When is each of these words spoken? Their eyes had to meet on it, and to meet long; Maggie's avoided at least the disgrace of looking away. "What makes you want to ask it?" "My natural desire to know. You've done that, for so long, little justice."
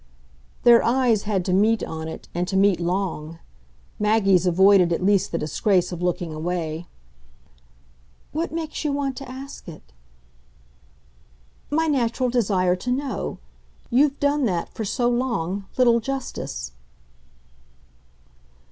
Their 0.63 0.81
eyes 0.83 1.25
had 1.25 1.45
to 1.45 1.53
meet 1.53 1.83
on 1.83 2.07
it, 2.07 2.27
and 2.33 2.47
to 2.47 2.57
meet 2.57 2.79
long; 2.79 3.37
Maggie's 3.99 4.47
avoided 4.47 4.91
at 4.91 5.05
least 5.05 5.31
the 5.31 5.37
disgrace 5.37 5.91
of 5.91 6.01
looking 6.01 6.33
away. 6.33 6.87
"What 8.31 8.51
makes 8.51 8.83
you 8.83 8.91
want 8.93 9.15
to 9.17 9.29
ask 9.29 9.67
it?" 9.67 9.93
"My 11.69 11.85
natural 11.85 12.31
desire 12.31 12.75
to 12.77 12.91
know. 12.91 13.37
You've 13.91 14.19
done 14.19 14.45
that, 14.45 14.69
for 14.69 14.85
so 14.85 15.07
long, 15.07 15.67
little 15.77 15.99
justice." 15.99 16.71